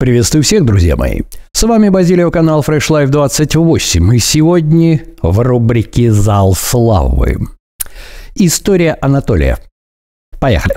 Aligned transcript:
Приветствую 0.00 0.44
всех, 0.44 0.64
друзья 0.64 0.94
мои. 0.94 1.22
С 1.50 1.64
вами 1.64 1.88
Базилио, 1.88 2.30
канал 2.30 2.60
Fresh 2.60 2.88
Life 2.88 3.08
28. 3.08 4.14
И 4.14 4.20
сегодня 4.20 5.00
в 5.22 5.40
рубрике 5.40 6.12
«Зал 6.12 6.54
славы». 6.54 7.38
История 8.36 8.96
Анатолия. 9.00 9.58
Поехали. 10.38 10.76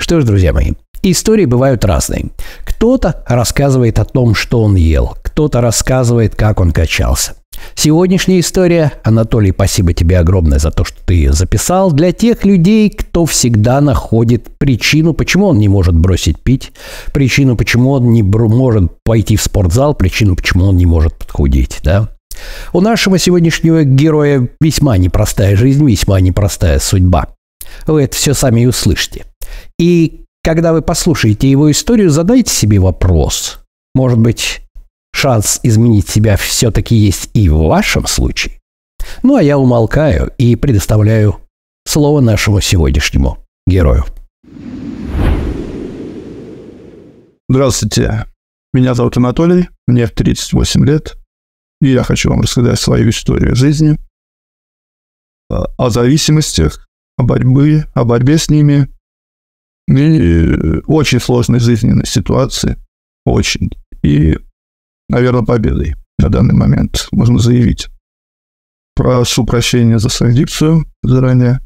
Что 0.00 0.20
ж, 0.20 0.24
друзья 0.24 0.52
мои, 0.52 0.72
истории 1.02 1.44
бывают 1.44 1.84
разные. 1.84 2.26
Кто-то 2.64 3.22
рассказывает 3.26 3.98
о 3.98 4.04
том, 4.04 4.34
что 4.34 4.62
он 4.62 4.76
ел, 4.76 5.16
кто-то 5.22 5.60
рассказывает, 5.60 6.34
как 6.34 6.60
он 6.60 6.72
качался. 6.72 7.34
Сегодняшняя 7.74 8.40
история, 8.40 8.92
Анатолий, 9.04 9.52
спасибо 9.52 9.92
тебе 9.92 10.18
огромное 10.18 10.58
за 10.58 10.70
то, 10.70 10.84
что 10.84 10.96
ты 11.04 11.14
ее 11.14 11.32
записал, 11.32 11.92
для 11.92 12.12
тех 12.12 12.44
людей, 12.44 12.90
кто 12.90 13.26
всегда 13.26 13.80
находит 13.80 14.48
причину, 14.58 15.12
почему 15.12 15.46
он 15.46 15.58
не 15.58 15.68
может 15.68 15.94
бросить 15.94 16.40
пить, 16.40 16.72
причину, 17.12 17.56
почему 17.56 17.92
он 17.92 18.12
не 18.12 18.22
может 18.22 18.90
пойти 19.04 19.36
в 19.36 19.42
спортзал, 19.42 19.94
причину, 19.94 20.36
почему 20.36 20.66
он 20.66 20.76
не 20.76 20.86
может 20.86 21.14
подхудеть, 21.14 21.80
да? 21.82 22.08
У 22.72 22.80
нашего 22.80 23.18
сегодняшнего 23.18 23.82
героя 23.82 24.48
весьма 24.60 24.96
непростая 24.96 25.56
жизнь, 25.56 25.84
весьма 25.84 26.20
непростая 26.20 26.78
судьба. 26.78 27.28
Вы 27.86 28.04
это 28.04 28.16
все 28.16 28.34
сами 28.34 28.62
и 28.62 28.66
услышите. 28.66 29.24
И 29.78 30.24
когда 30.48 30.72
вы 30.72 30.80
послушаете 30.80 31.50
его 31.50 31.70
историю, 31.70 32.08
задайте 32.08 32.50
себе 32.50 32.78
вопрос. 32.78 33.60
Может 33.94 34.18
быть, 34.18 34.62
шанс 35.12 35.60
изменить 35.62 36.08
себя 36.08 36.38
все-таки 36.38 36.96
есть 36.96 37.28
и 37.34 37.50
в 37.50 37.58
вашем 37.64 38.06
случае? 38.06 38.58
Ну, 39.22 39.36
а 39.36 39.42
я 39.42 39.58
умолкаю 39.58 40.32
и 40.38 40.56
предоставляю 40.56 41.38
слово 41.86 42.22
нашему 42.22 42.62
сегодняшнему 42.62 43.44
герою. 43.66 44.06
Здравствуйте. 47.50 48.24
Меня 48.72 48.94
зовут 48.94 49.18
Анатолий, 49.18 49.68
мне 49.86 50.06
38 50.06 50.82
лет, 50.86 51.18
и 51.82 51.88
я 51.88 52.02
хочу 52.04 52.30
вам 52.30 52.40
рассказать 52.40 52.80
свою 52.80 53.10
историю 53.10 53.54
жизни, 53.54 53.98
о 55.50 55.90
зависимостях, 55.90 56.88
о 57.18 57.24
борьбе, 57.24 57.86
о 57.92 58.04
борьбе 58.04 58.38
с 58.38 58.48
ними, 58.48 58.88
и 59.88 60.80
очень 60.86 61.20
сложной 61.20 61.60
жизненной 61.60 62.06
ситуации, 62.06 62.76
очень. 63.24 63.70
И, 64.02 64.38
наверное, 65.08 65.44
победой 65.44 65.94
на 66.18 66.28
данный 66.28 66.54
момент 66.54 67.08
можно 67.10 67.38
заявить. 67.38 67.88
Прошу 68.94 69.46
прощения 69.46 69.98
за 69.98 70.08
свою 70.08 70.34
дикцию 70.34 70.84
заранее. 71.02 71.60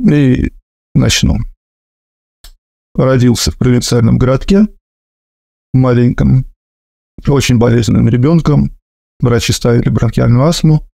И 0.00 0.52
начну. 0.94 1.36
Родился 2.94 3.52
в 3.52 3.58
провинциальном 3.58 4.18
городке, 4.18 4.66
маленьком, 5.72 6.44
очень 7.26 7.58
болезненным 7.58 8.08
ребенком. 8.08 8.76
Врачи 9.20 9.52
ставили 9.52 9.88
бронхиальную 9.88 10.44
астму. 10.44 10.88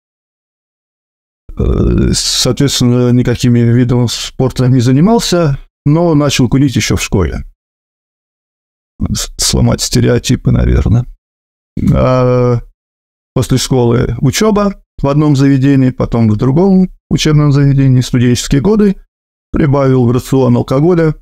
Э, 1.57 2.13
соответственно, 2.13 3.11
никакими 3.11 3.61
видами 3.61 4.07
спорта 4.07 4.67
не 4.67 4.81
занимался, 4.81 5.59
но 5.85 6.15
начал 6.15 6.49
курить 6.49 6.77
еще 6.77 6.97
в 6.97 7.03
школе. 7.03 7.45
Сломать 9.37 9.81
стереотипы, 9.81 10.51
наверное. 10.51 11.07
А 11.93 12.61
после 13.35 13.59
школы 13.59 14.17
учеба 14.21 14.83
в 15.03 15.09
одном 15.09 15.37
заведении, 15.37 15.91
потом 15.91 16.29
в 16.29 16.37
другом 16.37 16.91
учебном 17.11 17.53
заведении, 17.53 18.01
студенческие 18.01 18.61
годы, 18.61 18.97
прибавил 19.51 20.07
в 20.07 20.13
рацион 20.13 20.57
алкоголя. 20.57 21.15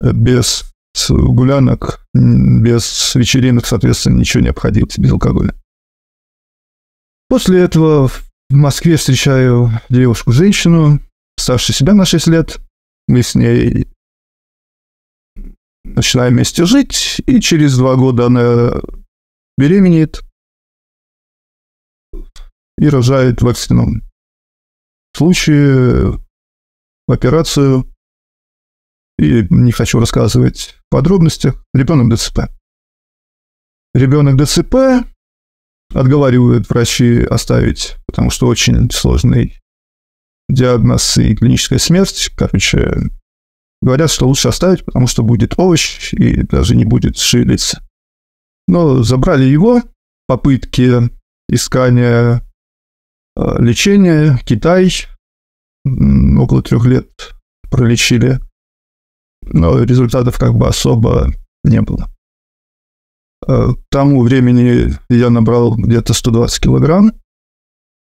Без 0.00 0.64
гулянок, 1.08 2.04
без 2.14 3.14
вечеринок, 3.14 3.66
соответственно, 3.66 4.18
ничего 4.18 4.42
не 4.42 4.48
обходилось 4.48 4.98
без 4.98 5.12
алкоголя. 5.12 5.54
После 7.28 7.60
этого 7.60 8.08
в 8.08 8.24
Москве 8.50 8.96
встречаю 8.96 9.70
девушку-женщину, 9.88 11.00
старше 11.40 11.72
себя 11.72 11.94
на 11.94 12.04
6 12.04 12.26
лет. 12.28 12.58
Мы 13.08 13.22
с 13.22 13.34
ней 13.34 13.88
начинаем 15.84 16.34
вместе 16.34 16.64
жить, 16.64 17.20
и 17.26 17.40
через 17.40 17.76
два 17.76 17.96
года 17.96 18.26
она 18.26 18.80
беременеет 19.56 20.22
и 22.78 22.88
рожает 22.88 23.42
в 23.42 23.48
экстренном 23.48 24.02
случае 25.14 26.18
операцию. 27.08 27.86
И 29.18 29.46
не 29.50 29.72
хочу 29.72 30.00
рассказывать 30.00 30.76
в 30.86 30.90
подробностях. 30.90 31.62
Ребенок 31.74 32.14
ДЦП. 32.14 32.50
Ребенок 33.92 34.42
ДЦП 34.42 35.04
отговаривают 35.92 36.70
врачи 36.70 37.22
оставить, 37.24 37.96
потому 38.06 38.30
что 38.30 38.46
очень 38.46 38.90
сложный 38.90 39.59
диагноз 40.52 41.18
и 41.18 41.34
клиническая 41.34 41.78
смерть, 41.78 42.30
короче, 42.36 43.10
говорят, 43.80 44.10
что 44.10 44.26
лучше 44.26 44.48
оставить, 44.48 44.84
потому 44.84 45.06
что 45.06 45.22
будет 45.22 45.58
овощ 45.58 46.12
и 46.12 46.42
даже 46.42 46.76
не 46.76 46.84
будет 46.84 47.16
шевелиться. 47.16 47.82
Но 48.68 49.02
забрали 49.02 49.44
его, 49.44 49.82
попытки 50.26 51.10
искания 51.48 52.42
э, 53.36 53.62
лечения, 53.62 54.38
Китай, 54.44 54.92
около 55.84 56.62
трех 56.62 56.84
лет 56.84 57.34
пролечили, 57.70 58.40
но 59.42 59.82
результатов 59.82 60.38
как 60.38 60.54
бы 60.54 60.68
особо 60.68 61.32
не 61.64 61.80
было. 61.80 62.08
Э, 63.46 63.72
к 63.72 63.82
тому 63.90 64.22
времени 64.22 64.94
я 65.08 65.30
набрал 65.30 65.74
где-то 65.74 66.12
120 66.12 66.62
килограмм 66.62 67.12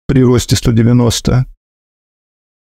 при 0.07 0.23
росте 0.23 0.55
190 0.55 1.45
Э, 1.45 1.58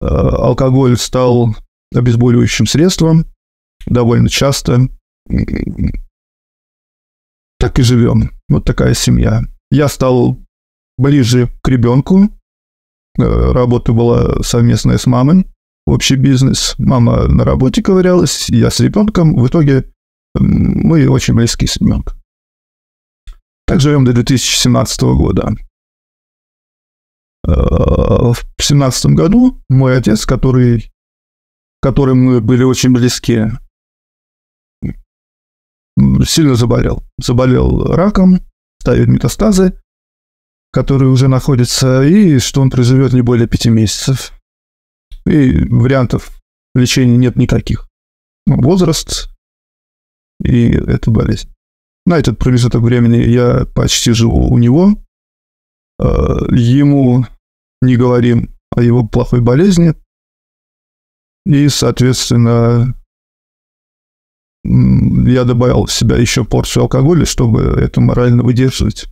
алкоголь 0.00 0.96
стал 0.96 1.54
обезболивающим 1.94 2.66
средством 2.66 3.26
довольно 3.86 4.28
часто. 4.28 4.88
Так 7.58 7.78
и 7.78 7.82
живем. 7.82 8.30
Вот 8.48 8.64
такая 8.64 8.94
семья. 8.94 9.42
Я 9.70 9.88
стал 9.88 10.38
ближе 10.96 11.48
к 11.62 11.68
ребенку. 11.68 12.30
Э, 13.18 13.52
работа 13.52 13.92
была 13.92 14.42
совместная 14.42 14.96
с 14.96 15.06
мамой. 15.06 15.46
Общий 15.86 16.16
бизнес. 16.16 16.74
Мама 16.78 17.26
на 17.26 17.44
работе 17.44 17.82
ковырялась, 17.82 18.48
я 18.48 18.70
с 18.70 18.78
ребенком. 18.80 19.34
В 19.34 19.48
итоге 19.48 19.90
мы 20.34 21.08
очень 21.08 21.34
близки 21.34 21.66
с 21.66 21.78
ребенком. 21.78 22.16
Так 23.66 23.80
живем 23.80 24.04
до 24.04 24.12
2017 24.12 25.02
года. 25.02 25.54
Э, 27.48 27.52
в 27.52 28.44
семнадцатом 28.60 29.14
году 29.14 29.58
мой 29.70 29.96
отец, 29.96 30.26
который, 30.26 30.92
которым 31.80 32.18
мы 32.18 32.40
были 32.42 32.62
очень 32.62 32.92
близки, 32.92 33.46
сильно 36.26 36.56
заболел. 36.56 37.02
Заболел 37.18 37.84
раком, 37.94 38.40
ставит 38.82 39.08
метастазы, 39.08 39.80
которые 40.72 41.10
уже 41.10 41.28
находятся, 41.28 42.02
и 42.02 42.38
что 42.38 42.60
он 42.60 42.68
проживет 42.68 43.14
не 43.14 43.22
более 43.22 43.48
пяти 43.48 43.70
месяцев. 43.70 44.32
И 45.24 45.64
вариантов 45.70 46.38
лечения 46.74 47.16
нет 47.16 47.36
никаких. 47.36 47.88
Возраст 48.46 49.30
и 50.44 50.68
эта 50.68 51.10
болезнь. 51.10 51.50
На 52.04 52.18
этот 52.18 52.38
промежуток 52.38 52.82
времени 52.82 53.16
я 53.16 53.64
почти 53.74 54.12
живу 54.12 54.50
у 54.50 54.58
него. 54.58 55.02
Э, 55.98 56.04
ему 56.50 57.26
не 57.80 57.96
говорим 57.96 58.54
о 58.74 58.82
его 58.82 59.06
плохой 59.06 59.40
болезни. 59.40 59.94
И, 61.46 61.68
соответственно, 61.68 62.94
я 64.64 65.44
добавил 65.44 65.86
в 65.86 65.92
себя 65.92 66.16
еще 66.16 66.44
порцию 66.44 66.84
алкоголя, 66.84 67.24
чтобы 67.24 67.62
это 67.62 68.00
морально 68.00 68.42
выдерживать. 68.42 69.06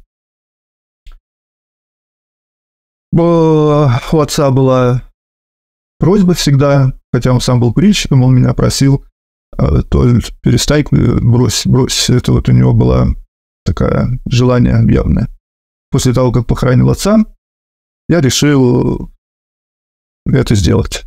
У 3.12 3.88
отца 4.20 4.50
была 4.50 5.02
просьба 5.98 6.34
всегда, 6.34 6.92
хотя 7.12 7.32
он 7.32 7.40
сам 7.40 7.60
был 7.60 7.72
курильщиком, 7.72 8.22
он 8.22 8.34
меня 8.34 8.52
просил, 8.52 9.04
«А, 9.56 9.82
то 9.82 10.04
перестань, 10.42 10.84
брось, 10.90 11.66
брось. 11.66 12.10
Это 12.10 12.32
вот 12.32 12.48
у 12.50 12.52
него 12.52 12.74
было 12.74 13.14
такое 13.64 14.20
желание 14.28 14.84
явное. 14.92 15.28
После 15.90 16.12
того, 16.12 16.32
как 16.32 16.46
похоронил 16.46 16.90
отца, 16.90 17.24
я 18.08 18.20
решил 18.20 19.10
это 20.26 20.54
сделать. 20.54 21.04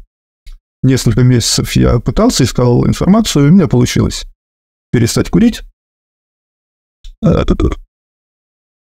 Несколько 0.81 1.23
месяцев 1.23 1.73
я 1.73 1.99
пытался, 1.99 2.43
искал 2.43 2.87
информацию, 2.87 3.47
и 3.47 3.49
у 3.49 3.53
меня 3.53 3.67
получилось 3.67 4.25
перестать 4.91 5.29
курить. 5.29 5.61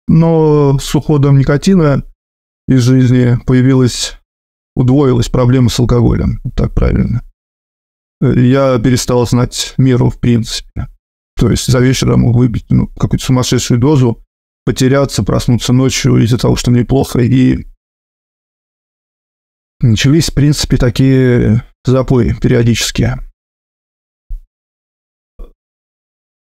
Но 0.08 0.78
с 0.80 0.96
уходом 0.96 1.38
никотина 1.38 2.04
из 2.68 2.84
жизни 2.84 3.38
появилась, 3.46 4.18
удвоилась 4.76 5.30
проблема 5.30 5.70
с 5.70 5.80
алкоголем, 5.80 6.42
так 6.56 6.74
правильно. 6.74 7.24
Я 8.22 8.80
перестал 8.80 9.26
знать 9.28 9.74
меру 9.78 10.10
в 10.10 10.20
принципе. 10.20 10.88
То 11.36 11.50
есть 11.50 11.68
за 11.68 11.80
вечером 11.80 12.32
выпить 12.32 12.70
ну, 12.70 12.88
какую-то 12.88 13.26
сумасшедшую 13.26 13.80
дозу, 13.80 14.24
потеряться, 14.64 15.24
проснуться 15.24 15.74
ночью 15.74 16.18
из-за 16.18 16.38
того, 16.38 16.56
что 16.56 16.72
мне 16.72 16.86
плохо. 16.86 17.20
И 17.20 17.66
начались, 19.82 20.30
в 20.30 20.34
принципе, 20.34 20.78
такие 20.78 21.64
запои 21.86 22.34
периодические. 22.42 23.20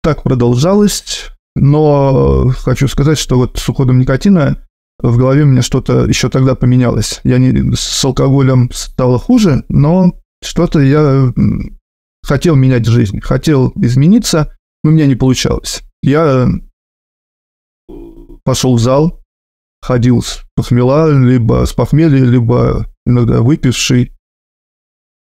Так 0.01 0.23
продолжалось, 0.23 1.29
но 1.55 2.49
хочу 2.49 2.87
сказать, 2.87 3.17
что 3.17 3.37
вот 3.37 3.57
с 3.57 3.69
уходом 3.69 3.99
никотина 3.99 4.67
в 4.99 5.17
голове 5.17 5.43
у 5.43 5.47
меня 5.47 5.61
что-то 5.61 6.05
еще 6.05 6.29
тогда 6.29 6.55
поменялось. 6.55 7.21
Я 7.23 7.37
не 7.37 7.75
с 7.75 8.03
алкоголем 8.03 8.69
стало 8.71 9.17
хуже, 9.17 9.63
но 9.69 10.13
что-то 10.43 10.79
я 10.79 11.33
хотел 12.23 12.55
менять 12.55 12.85
жизнь, 12.85 13.21
хотел 13.21 13.71
измениться, 13.75 14.55
но 14.83 14.91
у 14.91 14.93
меня 14.93 15.07
не 15.07 15.15
получалось. 15.15 15.83
Я 16.01 16.49
пошел 18.43 18.75
в 18.75 18.79
зал, 18.79 19.21
ходил 19.81 20.21
с 20.21 20.43
похмела, 20.55 21.09
либо 21.11 21.65
с 21.65 21.73
похмелья, 21.73 22.23
либо 22.23 22.92
иногда 23.05 23.41
выпивший. 23.41 24.11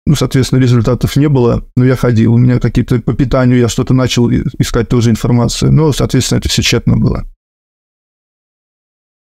Ну, 0.04 0.16
соответственно, 0.16 0.60
результатов 0.60 1.14
не 1.16 1.28
было, 1.28 1.68
но 1.76 1.84
я 1.84 1.94
ходил. 1.94 2.34
У 2.34 2.38
меня 2.38 2.58
какие-то 2.58 3.00
по 3.00 3.14
питанию, 3.14 3.58
я 3.58 3.68
что-то 3.68 3.94
начал 3.94 4.30
искать 4.30 4.88
тоже 4.88 5.10
информацию, 5.10 5.72
но, 5.72 5.92
соответственно, 5.92 6.38
это 6.38 6.48
все 6.48 6.62
тщетно 6.62 6.96
было. 6.96 7.24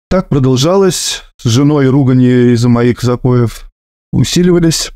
Так 0.09 0.29
продолжалось. 0.29 1.23
С 1.39 1.44
женой 1.44 1.89
ругани 1.89 2.53
из-за 2.53 2.69
моих 2.69 3.03
запоев 3.03 3.71
усиливались. 4.12 4.93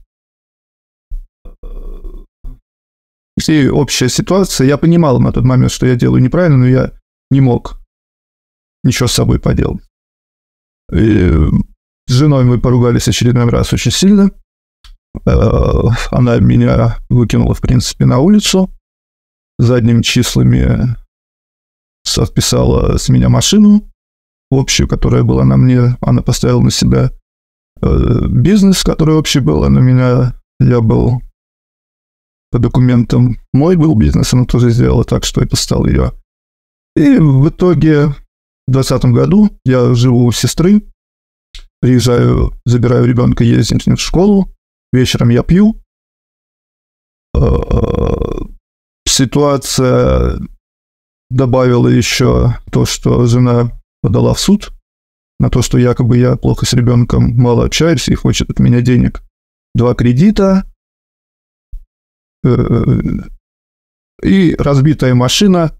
И 3.49 3.69
общая 3.69 4.09
ситуация, 4.09 4.67
я 4.67 4.79
понимал 4.79 5.21
на 5.21 5.33
тот 5.33 5.45
момент, 5.45 5.73
что 5.73 5.87
я 5.87 5.95
делаю 5.95 6.23
неправильно, 6.23 6.59
но 6.59 6.67
я 6.67 6.93
не 7.31 7.41
мог 7.41 7.79
ничего 8.83 9.09
с 9.09 9.13
собой 9.13 9.41
поделать. 9.41 9.83
И 10.93 11.31
с 12.07 12.13
женой 12.13 12.45
мы 12.45 12.61
поругались 12.61 13.09
очередной 13.09 13.49
раз 13.49 13.73
очень 13.73 13.91
сильно. 13.91 14.31
Э, 15.25 15.83
она 16.11 16.39
меня 16.39 16.99
выкинула, 17.09 17.55
в 17.55 17.61
принципе, 17.61 18.05
на 18.05 18.19
улицу. 18.19 18.71
Задними 19.59 20.03
числами 20.03 20.97
совписала 22.05 22.99
с 22.99 23.09
меня 23.09 23.29
машину 23.29 23.91
общую, 24.51 24.89
которая 24.89 25.23
была 25.23 25.45
на 25.45 25.57
мне. 25.57 25.97
Она 26.01 26.23
поставила 26.23 26.61
на 26.61 26.71
себя 26.71 27.11
э, 27.81 28.27
бизнес, 28.29 28.85
который 28.85 29.15
общий 29.15 29.41
был, 29.41 29.69
на 29.69 29.79
меня. 29.79 30.35
Я 30.61 30.81
был 30.81 31.21
по 32.51 32.59
документам 32.59 33.39
мой 33.53 33.77
был 33.77 33.95
бизнес, 33.95 34.33
она 34.33 34.45
тоже 34.45 34.71
сделала 34.71 35.05
так, 35.05 35.25
что 35.25 35.43
это 35.43 35.57
стал 35.57 35.87
ее. 35.87 36.13
И 36.95 37.19
в 37.19 37.49
итоге 37.49 38.07
в 38.67 38.73
2020 38.73 39.05
году 39.07 39.51
я 39.65 39.95
живу 39.95 40.25
у 40.25 40.33
сестры, 40.33 40.83
приезжаю, 41.87 42.53
забираю 42.65 43.05
ребенка, 43.05 43.45
ездим 43.45 43.81
с 43.81 43.87
ним 43.87 43.95
в 43.95 44.01
школу, 44.01 44.51
вечером 44.93 45.29
я 45.29 45.45
пью. 45.45 45.81
Э, 47.33 47.41
ситуация 49.07 50.41
добавила 51.31 51.87
еще 51.87 52.57
то, 52.73 52.87
что 52.87 53.27
жена 53.27 53.71
подала 54.03 54.35
в 54.35 54.41
суд 54.41 54.73
на 55.39 55.49
то, 55.49 55.63
что 55.63 55.79
якобы 55.79 56.19
я 56.19 56.35
плохо 56.35 56.67
с 56.67 56.73
ребенком 56.73 57.37
мало 57.37 57.65
общаюсь 57.65 58.09
и 58.09 58.15
хочет 58.17 58.51
от 58.51 58.59
меня 58.59 58.81
денег. 58.81 59.23
Два 59.75 59.95
кредита, 59.95 60.65
Э, 62.45 63.01
и 64.23 64.57
разбитая 64.59 65.15
машина, 65.15 65.79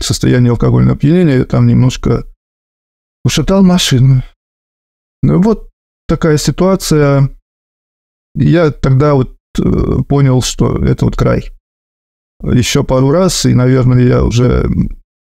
состояние 0.00 0.50
алкогольного 0.50 0.96
опьянения, 0.96 1.44
там 1.44 1.66
немножко 1.66 2.26
ушатал 3.24 3.62
машину. 3.62 4.22
Ну 5.22 5.40
вот 5.40 5.70
такая 6.06 6.36
ситуация. 6.36 7.30
Я 8.34 8.70
тогда 8.70 9.14
вот 9.14 9.36
э, 9.58 10.02
понял, 10.08 10.42
что 10.42 10.76
это 10.84 11.04
вот 11.04 11.16
край. 11.16 11.50
Еще 12.42 12.84
пару 12.84 13.10
раз, 13.10 13.46
и, 13.46 13.54
наверное, 13.54 14.02
я 14.02 14.24
уже 14.24 14.68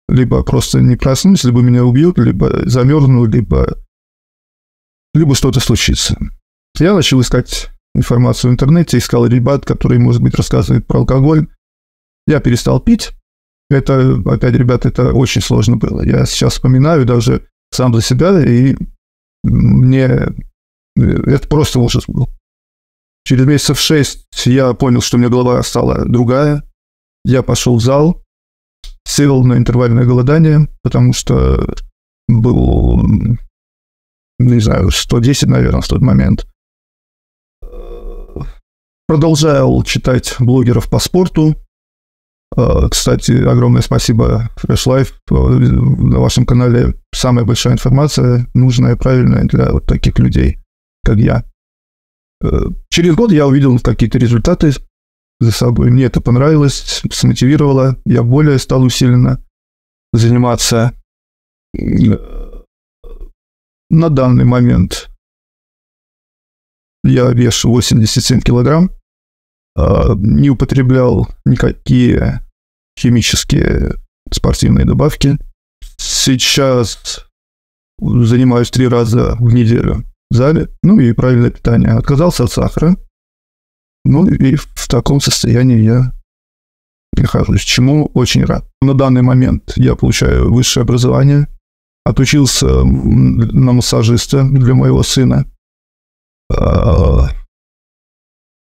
либо 0.08 0.42
просто 0.42 0.80
не 0.80 0.96
проснусь, 0.96 1.44
либо 1.44 1.60
меня 1.60 1.84
убьют, 1.84 2.18
либо 2.18 2.68
замерзну, 2.68 3.26
либо, 3.26 3.78
либо 5.14 5.34
что-то 5.34 5.60
случится. 5.60 6.18
Я 6.78 6.94
начал 6.94 7.20
искать 7.20 7.70
информацию 7.94 8.50
в 8.50 8.54
интернете, 8.54 8.98
искал 8.98 9.26
ребят, 9.26 9.64
которые, 9.64 9.98
может 10.00 10.22
быть, 10.22 10.34
рассказывают 10.34 10.86
про 10.86 11.00
алкоголь. 11.00 11.48
Я 12.26 12.40
перестал 12.40 12.80
пить. 12.80 13.12
Это, 13.68 14.20
опять, 14.26 14.54
ребят, 14.54 14.86
это 14.86 15.12
очень 15.12 15.40
сложно 15.40 15.76
было. 15.76 16.02
Я 16.02 16.24
сейчас 16.26 16.54
вспоминаю 16.54 17.04
даже 17.04 17.46
сам 17.76 17.94
за 17.94 18.00
себя, 18.00 18.42
и 18.42 18.76
мне 19.44 20.28
это 21.04 21.48
просто 21.48 21.78
ужас 21.78 22.04
был. 22.08 22.28
Через 23.24 23.46
месяцев 23.46 23.78
шесть 23.78 24.26
я 24.46 24.72
понял, 24.74 25.00
что 25.00 25.16
у 25.16 25.20
меня 25.20 25.28
голова 25.28 25.62
стала 25.62 26.04
другая. 26.04 26.62
Я 27.24 27.42
пошел 27.42 27.76
в 27.76 27.82
зал, 27.82 28.22
сел 29.04 29.44
на 29.44 29.54
интервальное 29.54 30.04
голодание, 30.04 30.68
потому 30.82 31.12
что 31.12 31.76
был, 32.28 33.00
не 34.38 34.60
знаю, 34.60 34.90
110, 34.90 35.48
наверное, 35.48 35.80
в 35.80 35.88
тот 35.88 36.00
момент. 36.00 36.46
Продолжал 39.08 39.82
читать 39.82 40.36
блогеров 40.38 40.88
по 40.90 40.98
спорту. 40.98 41.56
А, 42.56 42.88
кстати, 42.88 43.32
огромное 43.32 43.82
спасибо 43.82 44.48
Fresh 44.56 44.86
Life. 44.86 45.12
На 45.30 46.18
вашем 46.20 46.46
канале 46.46 46.94
самая 47.14 47.44
большая 47.44 47.74
информация, 47.74 48.46
нужная 48.54 48.94
и 48.94 48.98
правильная 48.98 49.44
для 49.44 49.72
вот 49.72 49.84
таких 49.84 50.18
людей, 50.18 50.58
как 51.04 51.18
я. 51.18 51.44
Э, 52.42 52.68
через 52.88 53.14
год 53.14 53.30
я 53.32 53.46
увидел 53.46 53.78
какие-то 53.78 54.18
результаты 54.18 54.72
за 55.38 55.52
собой. 55.52 55.90
Мне 55.90 56.04
это 56.04 56.22
понравилось, 56.22 57.02
смотивировало. 57.12 57.96
Я 58.06 58.22
более 58.22 58.58
стал 58.58 58.82
усиленно 58.82 59.44
заниматься. 60.14 60.94
На 63.90 64.08
данный 64.08 64.44
момент 64.44 65.10
я 67.04 67.30
вешу 67.32 67.70
87 67.70 68.40
килограмм. 68.40 68.90
А, 69.76 70.14
не 70.14 70.48
употреблял 70.48 71.28
никакие 71.44 72.45
химические 72.98 73.96
спортивные 74.32 74.84
добавки. 74.84 75.38
Сейчас 75.98 77.26
занимаюсь 77.98 78.70
три 78.70 78.88
раза 78.88 79.36
в 79.36 79.54
неделю 79.54 80.04
в 80.30 80.34
зале. 80.34 80.68
Ну 80.82 80.98
и 80.98 81.12
правильное 81.12 81.50
питание. 81.50 81.92
Отказался 81.92 82.44
от 82.44 82.52
сахара. 82.52 82.96
Ну 84.04 84.26
и 84.26 84.56
в 84.56 84.88
таком 84.88 85.20
состоянии 85.20 85.80
я 85.80 86.12
нахожусь, 87.16 87.62
чему 87.62 88.06
очень 88.14 88.44
рад. 88.44 88.64
На 88.80 88.94
данный 88.94 89.22
момент 89.22 89.72
я 89.76 89.96
получаю 89.96 90.52
высшее 90.52 90.82
образование, 90.82 91.48
отучился 92.04 92.66
на 92.84 93.72
массажиста 93.72 94.44
для 94.44 94.74
моего 94.74 95.02
сына. 95.02 95.46
А, 96.54 97.30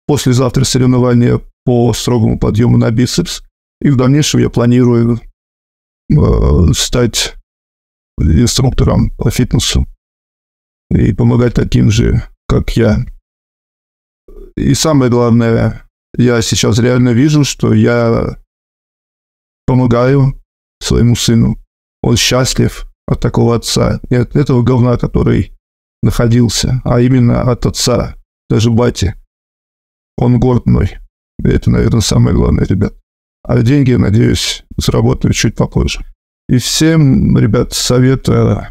послезавтра 0.07 0.63
соревнования 0.63 1.41
по 1.65 1.93
строгому 1.93 2.39
подъему 2.39 2.77
на 2.77 2.89
бицепс. 2.89 3.43
И 3.81 3.89
в 3.89 3.97
дальнейшем 3.97 4.39
я 4.39 4.49
планирую 4.49 5.19
э, 6.09 6.73
стать 6.73 7.35
инструктором 8.19 9.11
по 9.17 9.29
фитнесу 9.29 9.85
и 10.89 11.13
помогать 11.13 11.53
таким 11.53 11.91
же, 11.91 12.23
как 12.47 12.71
я. 12.75 13.05
И 14.55 14.73
самое 14.73 15.11
главное, 15.11 15.83
я 16.15 16.41
сейчас 16.41 16.79
реально 16.79 17.09
вижу, 17.09 17.43
что 17.43 17.73
я 17.73 18.37
помогаю 19.67 20.41
своему 20.81 21.15
сыну. 21.15 21.57
Он 22.01 22.17
счастлив 22.17 22.87
от 23.05 23.21
такого 23.21 23.55
отца 23.55 23.99
и 24.09 24.15
от 24.15 24.35
этого 24.35 24.63
говна, 24.63 24.97
который 24.97 25.53
находился, 26.01 26.81
а 26.83 27.01
именно 27.01 27.41
от 27.41 27.65
отца, 27.65 28.15
даже 28.49 28.71
бати. 28.71 29.13
Он 30.17 30.39
горд 30.39 30.65
мной. 30.65 30.97
Это, 31.43 31.69
наверное, 31.69 32.01
самое 32.01 32.35
главное, 32.35 32.65
ребят. 32.65 32.93
А 33.47 33.61
деньги, 33.61 33.93
надеюсь, 33.93 34.65
заработаю 34.75 35.33
чуть 35.33 35.55
попозже. 35.55 36.01
И 36.49 36.57
всем, 36.57 37.37
ребят, 37.37 37.71
советую 37.71 38.67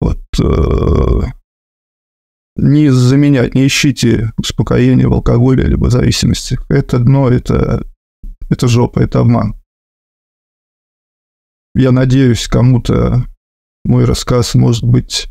вот 0.00 0.18
э, 0.40 1.22
не 2.56 2.88
заменять, 2.88 3.54
не 3.54 3.66
ищите 3.66 4.32
успокоение 4.38 5.08
в 5.08 5.12
алкоголе 5.12 5.64
либо 5.64 5.90
зависимости. 5.90 6.58
Это 6.70 6.98
дно, 6.98 7.28
это, 7.28 7.86
это 8.48 8.66
жопа, 8.66 9.00
это 9.00 9.20
обман. 9.20 9.54
Я 11.74 11.92
надеюсь, 11.92 12.48
кому-то 12.48 13.26
мой 13.84 14.06
рассказ, 14.06 14.54
может 14.54 14.84
быть, 14.84 15.28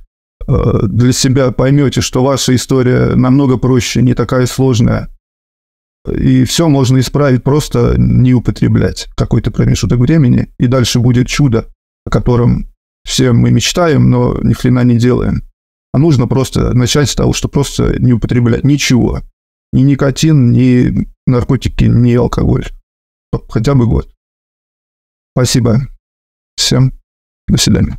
э, 0.48 0.54
для 0.84 1.14
себя 1.14 1.52
поймете, 1.52 2.02
что 2.02 2.24
ваша 2.24 2.54
история 2.54 3.16
намного 3.16 3.58
проще, 3.58 4.04
не 4.04 4.14
такая 4.14 4.46
сложная. 4.46 5.10
И 6.08 6.44
все 6.46 6.68
можно 6.70 7.00
исправить, 7.00 7.44
просто 7.44 7.96
не 7.98 8.34
употреблять 8.34 9.08
какой-то 9.16 9.52
промежуток 9.52 10.00
времени, 10.00 10.54
и 10.60 10.68
дальше 10.68 11.00
будет 11.00 11.28
чудо, 11.28 11.68
о 12.06 12.10
котором 12.10 12.68
все 13.06 13.32
мы 13.32 13.52
мечтаем, 13.52 14.10
но 14.10 14.38
ни 14.42 14.54
хрена 14.54 14.84
не 14.84 14.98
делаем. 14.98 15.44
А 15.94 15.98
нужно 15.98 16.28
просто 16.28 16.74
начать 16.74 17.10
с 17.10 17.16
того, 17.16 17.34
что 17.34 17.48
просто 17.48 18.00
не 18.02 18.14
употреблять 18.14 18.64
ничего. 18.64 19.22
Ни 19.72 19.82
никотин, 19.82 20.52
ни 20.52 21.08
наркотики, 21.26 21.86
ни 21.86 22.14
алкоголь. 22.14 22.66
Хотя 23.50 23.76
бы 23.76 23.88
год. 23.88 24.10
Спасибо 25.34 25.82
всем. 26.56 26.94
До 27.48 27.58
свидания. 27.58 27.98